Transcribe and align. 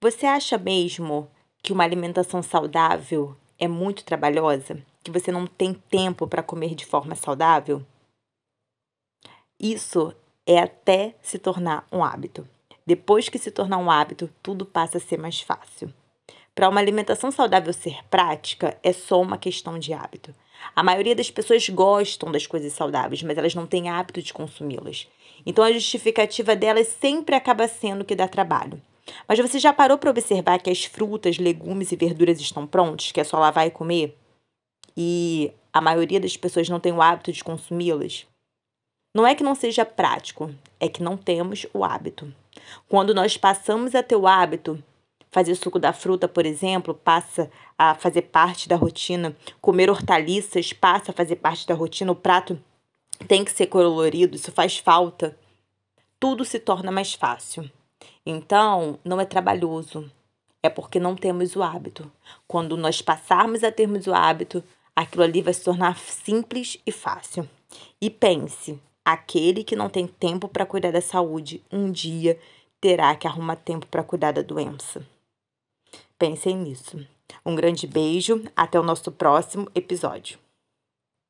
Você 0.00 0.26
acha 0.26 0.56
mesmo 0.56 1.28
que 1.60 1.72
uma 1.72 1.82
alimentação 1.82 2.40
saudável 2.40 3.36
é 3.58 3.66
muito 3.66 4.04
trabalhosa? 4.04 4.80
Que 5.02 5.10
você 5.10 5.32
não 5.32 5.44
tem 5.44 5.74
tempo 5.74 6.24
para 6.24 6.40
comer 6.40 6.76
de 6.76 6.86
forma 6.86 7.16
saudável? 7.16 7.84
Isso 9.58 10.14
é 10.46 10.60
até 10.60 11.16
se 11.20 11.36
tornar 11.36 11.84
um 11.90 12.04
hábito. 12.04 12.46
Depois 12.86 13.28
que 13.28 13.40
se 13.40 13.50
tornar 13.50 13.78
um 13.78 13.90
hábito, 13.90 14.30
tudo 14.40 14.64
passa 14.64 14.98
a 14.98 15.00
ser 15.00 15.18
mais 15.18 15.40
fácil. 15.40 15.92
Para 16.54 16.68
uma 16.68 16.78
alimentação 16.78 17.32
saudável 17.32 17.72
ser 17.72 18.04
prática, 18.08 18.78
é 18.84 18.92
só 18.92 19.20
uma 19.20 19.36
questão 19.36 19.80
de 19.80 19.92
hábito. 19.92 20.32
A 20.76 20.82
maioria 20.84 21.16
das 21.16 21.28
pessoas 21.28 21.68
gostam 21.68 22.30
das 22.30 22.46
coisas 22.46 22.72
saudáveis, 22.72 23.24
mas 23.24 23.36
elas 23.36 23.56
não 23.56 23.66
têm 23.66 23.88
hábito 23.88 24.22
de 24.22 24.32
consumi-las. 24.32 25.08
Então 25.44 25.64
a 25.64 25.72
justificativa 25.72 26.54
delas 26.54 26.86
sempre 26.86 27.34
acaba 27.34 27.66
sendo 27.66 28.04
que 28.04 28.14
dá 28.14 28.28
trabalho. 28.28 28.80
Mas 29.26 29.38
você 29.38 29.58
já 29.58 29.72
parou 29.72 29.98
para 29.98 30.10
observar 30.10 30.58
que 30.58 30.70
as 30.70 30.84
frutas, 30.84 31.38
legumes 31.38 31.92
e 31.92 31.96
verduras 31.96 32.40
estão 32.40 32.66
prontos, 32.66 33.12
que 33.12 33.20
é 33.20 33.24
só 33.24 33.38
lavar 33.38 33.66
e 33.66 33.70
comer? 33.70 34.16
E 34.96 35.52
a 35.72 35.80
maioria 35.80 36.20
das 36.20 36.36
pessoas 36.36 36.68
não 36.68 36.80
tem 36.80 36.92
o 36.92 37.02
hábito 37.02 37.32
de 37.32 37.44
consumi-las? 37.44 38.26
Não 39.14 39.26
é 39.26 39.34
que 39.34 39.42
não 39.42 39.54
seja 39.54 39.84
prático, 39.84 40.52
é 40.78 40.88
que 40.88 41.02
não 41.02 41.16
temos 41.16 41.66
o 41.72 41.84
hábito. 41.84 42.32
Quando 42.88 43.14
nós 43.14 43.36
passamos 43.36 43.94
a 43.94 44.02
ter 44.02 44.16
o 44.16 44.26
hábito, 44.26 44.82
fazer 45.30 45.54
suco 45.54 45.78
da 45.78 45.92
fruta, 45.92 46.28
por 46.28 46.44
exemplo, 46.44 46.94
passa 46.94 47.50
a 47.76 47.94
fazer 47.94 48.22
parte 48.22 48.68
da 48.68 48.76
rotina, 48.76 49.36
comer 49.60 49.90
hortaliças 49.90 50.72
passa 50.72 51.10
a 51.10 51.14
fazer 51.14 51.36
parte 51.36 51.66
da 51.66 51.74
rotina, 51.74 52.12
o 52.12 52.16
prato 52.16 52.58
tem 53.26 53.44
que 53.44 53.52
ser 53.52 53.66
colorido, 53.66 54.36
isso 54.36 54.52
faz 54.52 54.78
falta. 54.78 55.36
Tudo 56.20 56.44
se 56.44 56.58
torna 56.58 56.90
mais 56.90 57.14
fácil. 57.14 57.70
Então, 58.24 58.98
não 59.04 59.20
é 59.20 59.24
trabalhoso, 59.24 60.10
é 60.62 60.68
porque 60.68 60.98
não 60.98 61.16
temos 61.16 61.56
o 61.56 61.62
hábito. 61.62 62.10
Quando 62.46 62.76
nós 62.76 63.00
passarmos 63.00 63.62
a 63.64 63.72
termos 63.72 64.06
o 64.06 64.14
hábito, 64.14 64.62
aquilo 64.94 65.24
ali 65.24 65.42
vai 65.42 65.54
se 65.54 65.64
tornar 65.64 65.96
simples 65.98 66.78
e 66.86 66.92
fácil. 66.92 67.48
E 68.00 68.10
pense, 68.10 68.80
aquele 69.04 69.64
que 69.64 69.76
não 69.76 69.88
tem 69.88 70.06
tempo 70.06 70.48
para 70.48 70.66
cuidar 70.66 70.92
da 70.92 71.00
saúde, 71.00 71.62
um 71.70 71.90
dia 71.90 72.38
terá 72.80 73.14
que 73.14 73.26
arrumar 73.26 73.56
tempo 73.56 73.86
para 73.86 74.04
cuidar 74.04 74.32
da 74.32 74.42
doença. 74.42 75.04
Pensem 76.18 76.56
nisso. 76.56 77.06
Um 77.44 77.54
grande 77.54 77.86
beijo, 77.86 78.42
até 78.56 78.78
o 78.78 78.82
nosso 78.82 79.12
próximo 79.12 79.68
episódio. 79.74 80.38